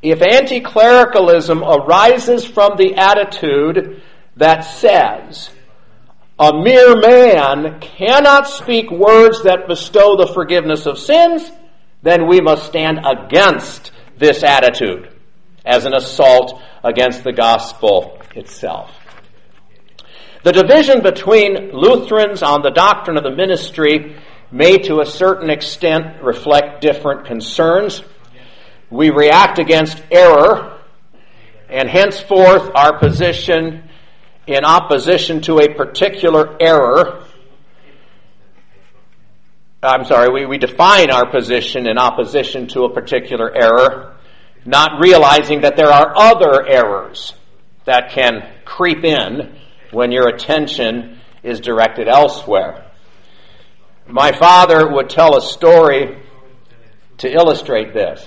[0.03, 4.03] if anti-clericalism arises from the attitude
[4.37, 5.51] that says,
[6.39, 11.51] a mere man cannot speak words that bestow the forgiveness of sins,
[12.03, 15.09] then we must stand against this attitude
[15.65, 18.91] as an assault against the gospel itself.
[20.43, 24.17] The division between Lutherans on the doctrine of the ministry
[24.51, 28.03] may to a certain extent reflect different concerns.
[28.93, 30.79] We react against error,
[31.69, 33.89] and henceforth our position
[34.47, 37.25] in opposition to a particular error
[39.85, 44.15] I'm sorry, we, we define our position in opposition to a particular error,
[44.65, 47.35] not realizing that there are other errors
[47.85, 49.57] that can creep in
[49.91, 52.93] when your attention is directed elsewhere.
[54.07, 56.17] My father would tell a story
[57.19, 58.25] to illustrate this.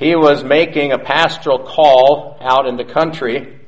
[0.00, 3.60] He was making a pastoral call out in the country.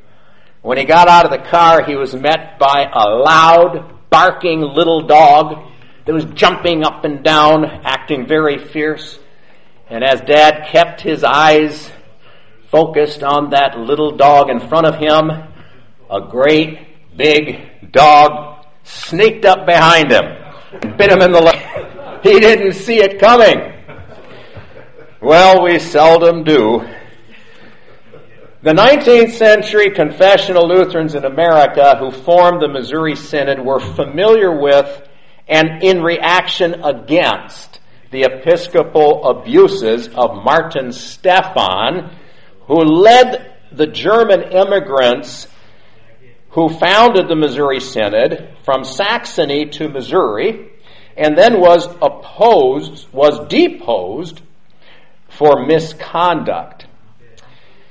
[0.62, 5.06] When he got out of the car, he was met by a loud, barking little
[5.06, 5.70] dog
[6.04, 9.18] that was jumping up and down, acting very fierce.
[9.88, 11.90] And as Dad kept his eyes
[12.70, 15.30] focused on that little dog in front of him,
[16.10, 20.42] a great big dog sneaked up behind him
[20.80, 21.58] bit him in the leg.
[22.22, 23.71] He didn't see it coming.
[25.22, 26.84] Well, we seldom do.
[28.62, 35.08] The 19th century confessional Lutherans in America who formed the Missouri Synod were familiar with
[35.46, 37.78] and in reaction against
[38.10, 42.10] the episcopal abuses of Martin Stephan,
[42.66, 45.46] who led the German immigrants
[46.50, 50.72] who founded the Missouri Synod from Saxony to Missouri
[51.16, 54.42] and then was opposed, was deposed
[55.36, 56.86] for misconduct.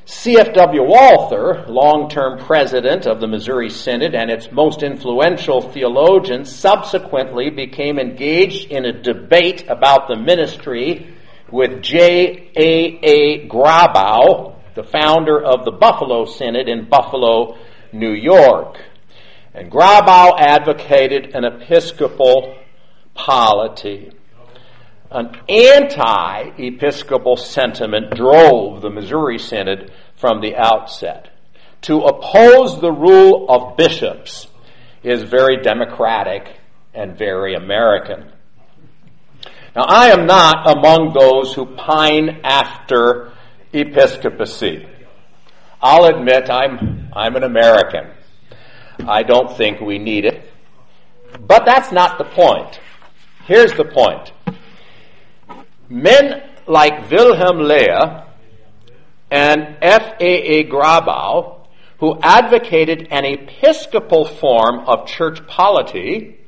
[0.05, 0.83] C.F.W.
[0.83, 8.69] Walther, long-term president of the Missouri Synod and its most influential theologian, subsequently became engaged
[8.69, 11.15] in a debate about the ministry
[11.49, 12.51] with J.
[12.57, 12.99] A.
[13.03, 13.47] A.
[13.47, 17.57] Grabau, the founder of the Buffalo Synod in Buffalo,
[17.93, 18.79] New York.
[19.53, 22.57] And Grabau advocated an episcopal
[23.13, 24.11] polity.
[25.11, 31.29] An anti episcopal sentiment drove the Missouri Synod from the outset.
[31.83, 34.47] To oppose the rule of bishops
[35.03, 36.59] is very democratic
[36.93, 38.31] and very American.
[39.75, 43.31] Now, I am not among those who pine after
[43.73, 44.85] episcopacy.
[45.81, 48.11] I'll admit I'm, I'm an American.
[49.07, 50.49] I don't think we need it.
[51.39, 52.79] But that's not the point.
[53.45, 54.33] Here's the point.
[55.91, 58.25] Men like Wilhelm Löhe
[59.29, 60.63] and F.A.A.
[60.69, 61.67] Grabau,
[61.99, 66.39] who advocated an episcopal form of church polity,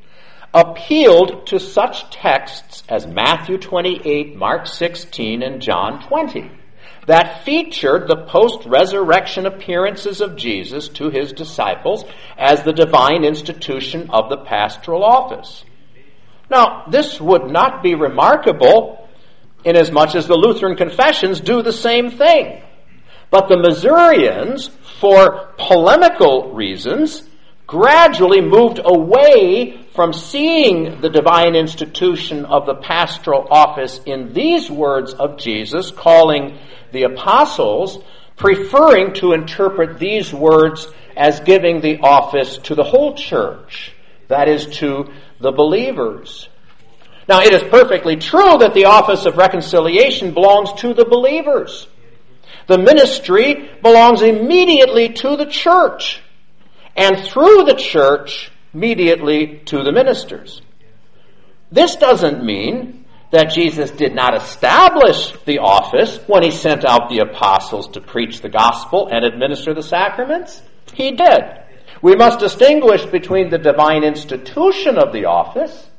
[0.54, 6.50] appealed to such texts as Matthew 28, Mark 16, and John 20
[7.06, 12.06] that featured the post resurrection appearances of Jesus to his disciples
[12.38, 15.66] as the divine institution of the pastoral office.
[16.50, 19.03] Now, this would not be remarkable
[19.66, 22.62] inasmuch as the Lutheran confessions do the same thing.
[23.30, 27.24] But the Missourians, for polemical reasons,
[27.66, 35.14] gradually moved away from seeing the divine institution of the pastoral office in these words
[35.14, 36.58] of Jesus, calling
[36.92, 38.04] the apostles,
[38.36, 43.94] preferring to interpret these words as giving the office to the whole church,
[44.28, 46.50] that is, to the believers.
[47.28, 51.88] Now, it is perfectly true that the office of reconciliation belongs to the believers.
[52.68, 56.22] The ministry belongs immediately to the church
[56.96, 60.62] and through the church immediately to the ministers.
[61.72, 67.20] This doesn't mean that Jesus did not establish the office when he sent out the
[67.20, 70.62] apostles to preach the gospel and administer the sacraments.
[70.94, 71.42] He did.
[72.02, 75.90] We must distinguish between the divine institution of the office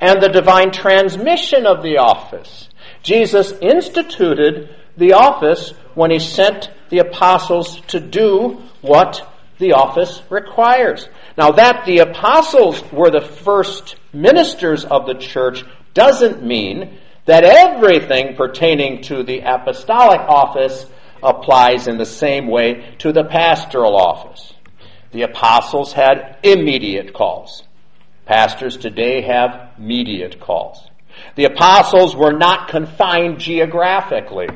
[0.00, 2.68] and the divine transmission of the office.
[3.02, 9.26] Jesus instituted the office when he sent the apostles to do what
[9.58, 11.08] the office requires.
[11.36, 18.36] Now, that the apostles were the first ministers of the church doesn't mean that everything
[18.36, 20.86] pertaining to the apostolic office
[21.22, 24.54] applies in the same way to the pastoral office.
[25.12, 27.64] The apostles had immediate calls.
[28.30, 30.88] Pastors today have mediate calls.
[31.34, 34.46] The apostles were not confined geographically.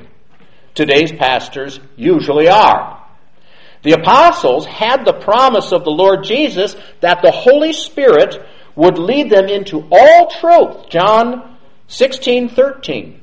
[0.76, 3.04] Today's pastors usually are.
[3.82, 8.46] The apostles had the promise of the Lord Jesus that the Holy Spirit
[8.76, 10.88] would lead them into all truth.
[10.88, 11.58] John
[11.88, 13.20] 16, 13.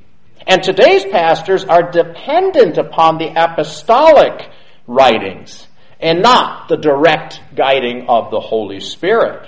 [0.48, 4.50] And today's pastors are dependent upon the apostolic
[4.86, 5.66] writings
[6.02, 9.48] and not the direct guiding of the Holy Spirit.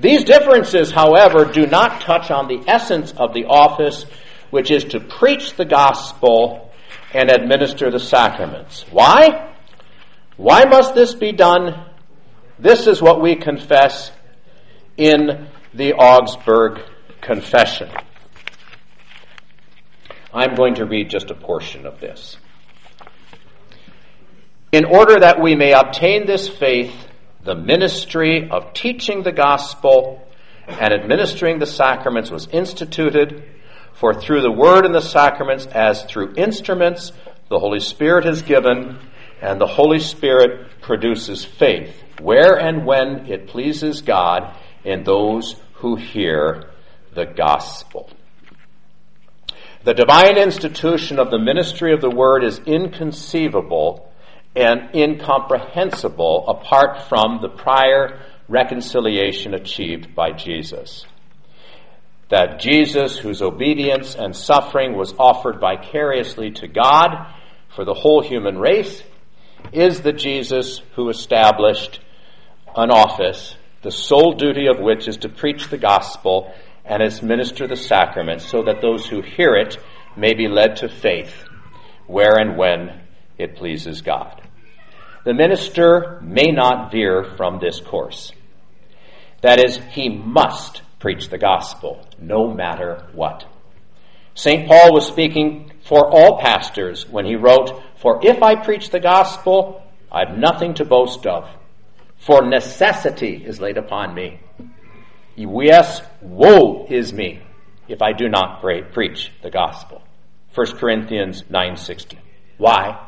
[0.00, 4.06] These differences, however, do not touch on the essence of the office,
[4.50, 6.72] which is to preach the gospel
[7.12, 8.86] and administer the sacraments.
[8.90, 9.54] Why?
[10.36, 11.84] Why must this be done?
[12.58, 14.10] This is what we confess
[14.96, 16.80] in the Augsburg
[17.20, 17.90] Confession.
[20.32, 22.36] I'm going to read just a portion of this.
[24.72, 26.94] In order that we may obtain this faith,
[27.44, 30.26] the ministry of teaching the gospel
[30.66, 33.44] and administering the sacraments was instituted,
[33.94, 37.12] for through the word and the sacraments, as through instruments,
[37.48, 38.98] the Holy Spirit has given
[39.40, 45.96] and the Holy Spirit produces faith where and when it pleases God in those who
[45.96, 46.70] hear
[47.14, 48.10] the gospel.
[49.82, 54.09] The divine institution of the ministry of the word is inconceivable
[54.56, 61.06] and incomprehensible apart from the prior reconciliation achieved by Jesus.
[62.30, 67.32] That Jesus, whose obedience and suffering was offered vicariously to God
[67.74, 69.02] for the whole human race,
[69.72, 72.00] is the Jesus who established
[72.76, 76.52] an office, the sole duty of which is to preach the gospel
[76.84, 79.76] and administer the sacraments so that those who hear it
[80.16, 81.44] may be led to faith
[82.06, 83.00] where and when
[83.40, 84.40] it pleases God.
[85.24, 88.32] The minister may not veer from this course.
[89.42, 93.44] That is, he must preach the gospel no matter what.
[94.34, 94.68] St.
[94.68, 99.82] Paul was speaking for all pastors when he wrote, For if I preach the gospel,
[100.10, 101.48] I have nothing to boast of,
[102.18, 104.40] for necessity is laid upon me.
[105.36, 107.40] Yes, woe is me
[107.88, 110.02] if I do not preach the gospel.
[110.54, 112.18] 1 Corinthians 9:16.
[112.58, 112.98] Why?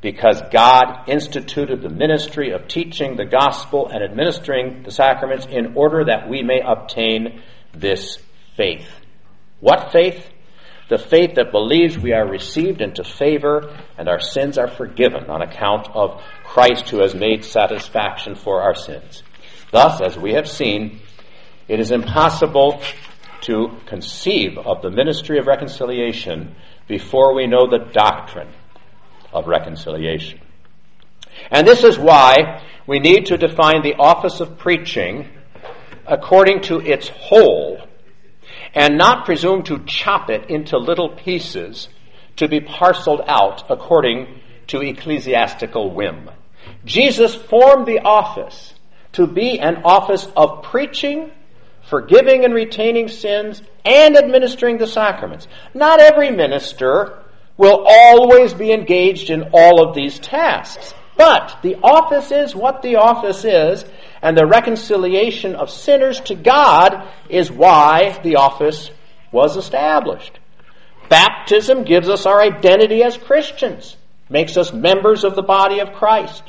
[0.00, 6.04] Because God instituted the ministry of teaching the gospel and administering the sacraments in order
[6.04, 7.42] that we may obtain
[7.72, 8.18] this
[8.56, 8.88] faith.
[9.60, 10.30] What faith?
[10.88, 15.42] The faith that believes we are received into favor and our sins are forgiven on
[15.42, 19.24] account of Christ who has made satisfaction for our sins.
[19.72, 21.00] Thus, as we have seen,
[21.66, 22.80] it is impossible
[23.42, 26.54] to conceive of the ministry of reconciliation
[26.86, 28.52] before we know the doctrine
[29.36, 30.40] of reconciliation.
[31.50, 35.28] And this is why we need to define the office of preaching
[36.06, 37.80] according to its whole
[38.74, 41.88] and not presume to chop it into little pieces
[42.36, 46.30] to be parceled out according to ecclesiastical whim.
[46.84, 48.74] Jesus formed the office
[49.12, 51.30] to be an office of preaching,
[51.88, 55.48] forgiving and retaining sins, and administering the sacraments.
[55.74, 57.22] Not every minister
[57.56, 60.94] will always be engaged in all of these tasks.
[61.16, 63.84] But the office is what the office is,
[64.20, 68.90] and the reconciliation of sinners to God is why the office
[69.32, 70.38] was established.
[71.08, 73.96] Baptism gives us our identity as Christians,
[74.28, 76.42] makes us members of the body of Christ.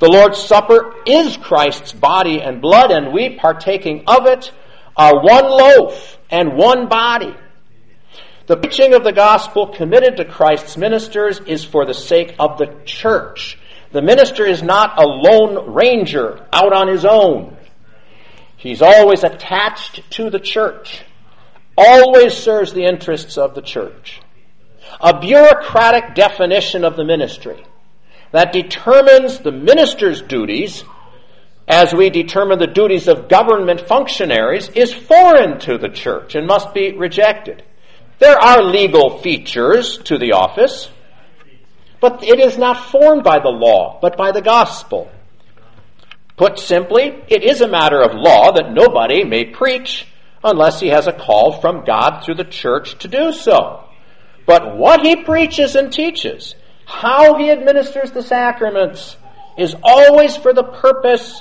[0.00, 4.50] The Lord's Supper is Christ's body and blood, and we, partaking of it,
[4.96, 7.34] are one loaf and one body.
[8.46, 12.74] The preaching of the gospel committed to Christ's ministers is for the sake of the
[12.84, 13.58] church
[13.94, 17.56] the minister is not a lone ranger out on his own.
[18.56, 21.04] He's always attached to the church,
[21.78, 24.20] always serves the interests of the church.
[25.00, 27.64] A bureaucratic definition of the ministry
[28.32, 30.82] that determines the minister's duties
[31.68, 36.74] as we determine the duties of government functionaries is foreign to the church and must
[36.74, 37.62] be rejected.
[38.18, 40.90] There are legal features to the office.
[42.00, 45.10] But it is not formed by the law, but by the gospel.
[46.36, 50.06] Put simply, it is a matter of law that nobody may preach
[50.42, 53.84] unless he has a call from God through the church to do so.
[54.46, 56.54] But what he preaches and teaches,
[56.84, 59.16] how he administers the sacraments,
[59.56, 61.40] is always for the purpose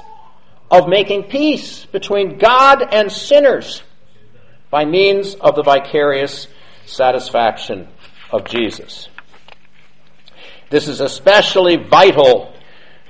[0.71, 3.84] of making peace between God and sinners
[4.69, 6.47] by means of the vicarious
[6.86, 7.88] satisfaction
[8.31, 9.09] of Jesus.
[10.69, 12.53] This is especially vital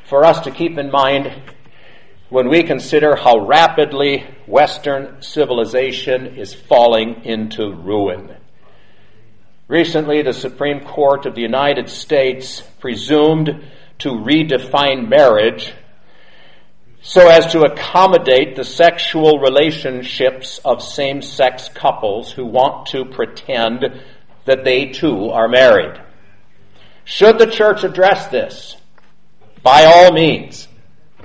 [0.10, 1.32] for us to keep in mind
[2.30, 8.36] when we consider how rapidly Western civilization is falling into ruin.
[9.68, 13.64] Recently, the Supreme Court of the United States presumed
[14.00, 15.74] to redefine marriage
[17.06, 24.02] so as to accommodate the sexual relationships of same sex couples who want to pretend
[24.46, 26.02] that they too are married.
[27.04, 28.78] Should the church address this?
[29.62, 30.70] By all means,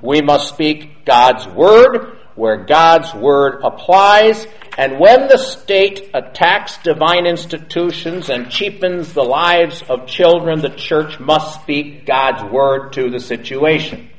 [0.03, 7.27] we must speak God's word where God's word applies, and when the state attacks divine
[7.27, 13.21] institutions and cheapens the lives of children, the church must speak God's word to the
[13.21, 14.11] situation.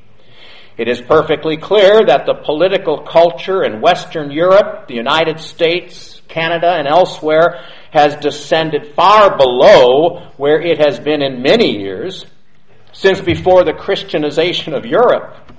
[0.79, 6.71] It is perfectly clear that the political culture in Western Europe, the United States, Canada,
[6.71, 12.25] and elsewhere has descended far below where it has been in many years
[12.93, 15.51] since before the Christianization of Europe.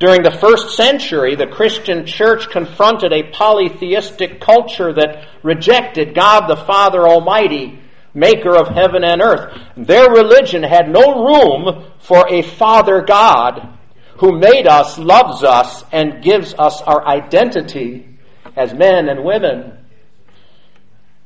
[0.00, 6.56] During the first century, the Christian church confronted a polytheistic culture that rejected God the
[6.56, 7.78] Father Almighty,
[8.14, 9.56] maker of heaven and earth.
[9.76, 13.73] Their religion had no room for a Father God
[14.24, 18.08] who made us, loves us, and gives us our identity
[18.56, 19.76] as men and women.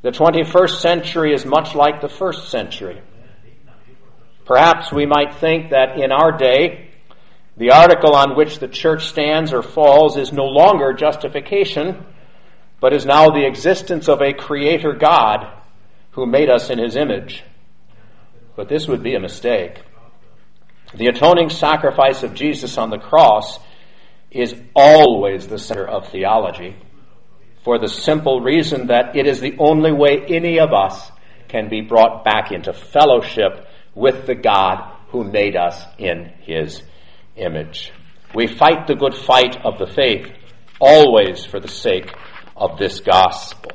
[0.03, 3.01] The 21st century is much like the first century.
[4.47, 6.91] Perhaps we might think that in our day,
[7.57, 12.05] the article on which the church stands or falls is no longer justification,
[12.81, 15.47] but is now the existence of a creator God
[16.13, 17.45] who made us in his image.
[18.57, 19.83] But this would be a mistake.
[20.95, 23.59] The atoning sacrifice of Jesus on the cross
[24.31, 26.77] is always the center of theology
[27.69, 31.13] for the simple reason that it is the only way any of us
[31.49, 36.83] can be brought back into fellowship with the God who made us in his
[37.37, 37.93] image.
[38.35, 40.31] We fight the good fight of the faith
[40.81, 42.11] always for the sake
[42.57, 43.73] of this gospel.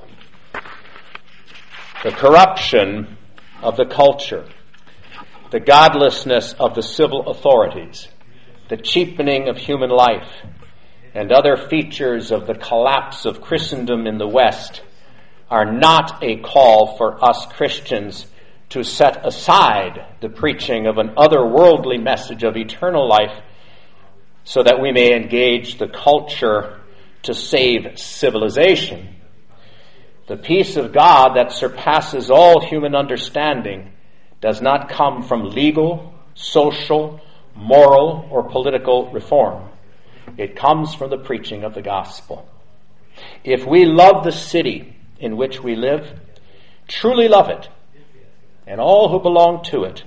[2.03, 3.17] The corruption
[3.61, 4.47] of the culture,
[5.53, 8.07] the godlessness of the civil authorities,
[8.69, 10.27] the cheapening of human life,
[11.13, 14.81] and other features of the collapse of Christendom in the West
[15.51, 18.25] are not a call for us Christians
[18.69, 23.43] to set aside the preaching of an otherworldly message of eternal life
[24.45, 26.79] so that we may engage the culture
[27.21, 29.17] to save civilization.
[30.25, 33.92] The peace of God that surpasses all human understanding
[34.43, 37.21] does not come from legal, social,
[37.55, 39.69] moral, or political reform.
[40.37, 42.45] It comes from the preaching of the gospel.
[43.45, 46.19] If we love the city in which we live,
[46.89, 47.69] truly love it,
[48.67, 50.03] and all who belong to it,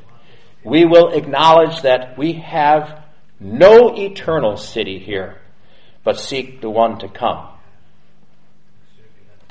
[0.63, 3.05] we will acknowledge that we have
[3.41, 5.41] no eternal city here,
[6.05, 7.49] but seek the one to come.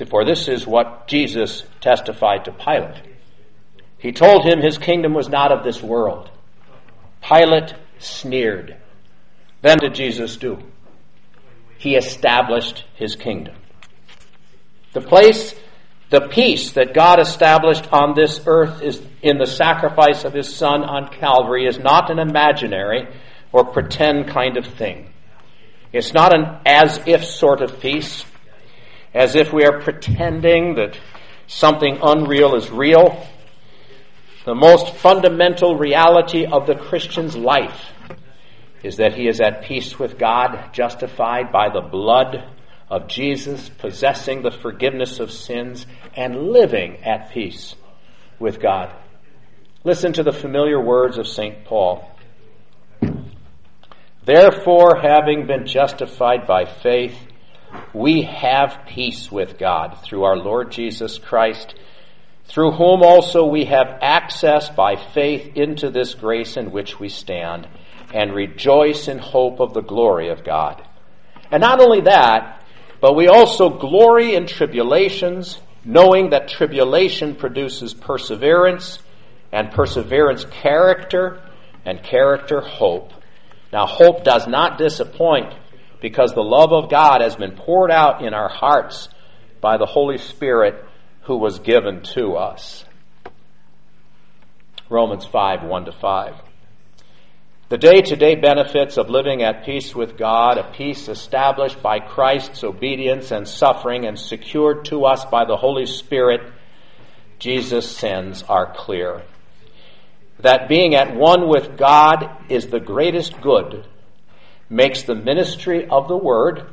[0.07, 3.14] For this is what Jesus testified to Pilate.
[4.05, 6.29] He told him his kingdom was not of this world.
[7.27, 8.77] Pilate sneered.
[9.63, 10.59] Then did Jesus do?
[11.79, 13.55] He established his kingdom.
[14.93, 15.55] The place,
[16.11, 20.83] the peace that God established on this earth is in the sacrifice of his son
[20.83, 23.07] on Calvary is not an imaginary
[23.51, 25.11] or pretend kind of thing.
[25.91, 28.23] It's not an as if sort of peace
[29.15, 30.95] as if we are pretending that
[31.47, 33.27] something unreal is real.
[34.45, 37.91] The most fundamental reality of the Christian's life
[38.83, 42.47] is that he is at peace with God, justified by the blood
[42.87, 47.73] of Jesus, possessing the forgiveness of sins, and living at peace
[48.37, 48.93] with God.
[49.83, 51.65] Listen to the familiar words of St.
[51.65, 52.07] Paul.
[54.25, 57.17] Therefore, having been justified by faith,
[57.93, 61.73] we have peace with God through our Lord Jesus Christ,
[62.47, 67.67] through whom also we have access by faith into this grace in which we stand,
[68.13, 70.81] and rejoice in hope of the glory of God.
[71.51, 72.61] And not only that,
[73.01, 78.99] but we also glory in tribulations, knowing that tribulation produces perseverance,
[79.51, 81.41] and perseverance character,
[81.83, 83.11] and character hope.
[83.73, 85.53] Now, hope does not disappoint
[86.01, 89.09] because the love of God has been poured out in our hearts
[89.61, 90.84] by the Holy Spirit
[91.25, 92.85] who was given to us.
[94.89, 96.35] Romans 5 1 to 5.
[97.67, 101.97] The day to day benefits of living at peace with God, a peace established by
[101.97, 106.41] Christ's obedience and suffering and secured to us by the Holy Spirit,
[107.39, 109.23] Jesus sends, are clear.
[110.41, 113.87] That being at one with God is the greatest good
[114.69, 116.67] makes the ministry of the word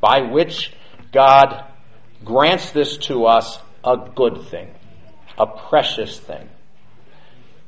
[0.00, 0.72] by which
[1.12, 1.64] God
[2.24, 4.70] grants this to us a good thing,
[5.38, 6.48] a precious thing,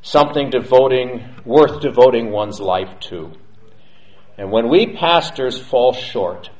[0.02, 3.32] something devoting, worth devoting one's life to.
[4.38, 6.50] And when we pastors fall short,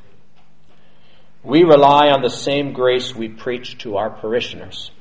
[1.43, 4.91] we rely on the same grace we preach to our parishioners.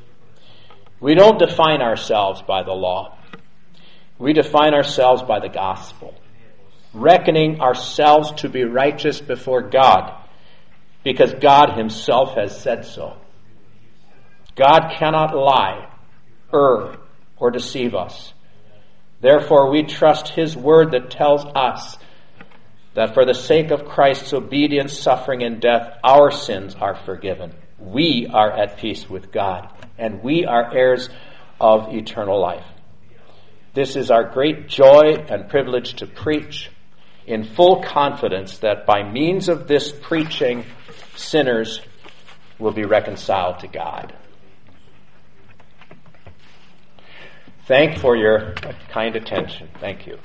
[1.01, 3.19] We don't define ourselves by the law.
[4.19, 6.15] We define ourselves by the gospel
[6.97, 10.15] reckoning ourselves to be righteous before God
[11.05, 13.17] because God Himself has said so.
[14.57, 15.89] God cannot lie,
[16.53, 16.97] err,
[17.37, 18.33] or deceive us.
[19.21, 21.99] Therefore, we trust His word that tells us
[22.95, 27.53] that for the sake of Christ's obedience, suffering, and death, our sins are forgiven.
[27.79, 31.11] We are at peace with God, and we are heirs
[31.61, 32.65] of eternal life.
[33.75, 36.71] This is our great joy and privilege to preach
[37.27, 40.65] in full confidence that by means of this preaching,
[41.15, 41.83] sinners
[42.59, 44.15] will be reconciled to God.
[47.67, 48.55] Thank for your
[48.91, 49.69] kind attention.
[49.81, 50.19] Thank you.